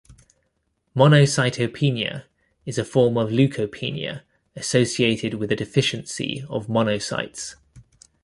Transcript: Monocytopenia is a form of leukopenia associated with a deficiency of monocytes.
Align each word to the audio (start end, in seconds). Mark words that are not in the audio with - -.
Monocytopenia 0.95 2.23
is 2.65 2.79
a 2.79 2.83
form 2.83 3.19
of 3.19 3.29
leukopenia 3.29 4.23
associated 4.55 5.35
with 5.35 5.51
a 5.51 5.55
deficiency 5.55 6.43
of 6.49 6.65
monocytes. 6.65 7.53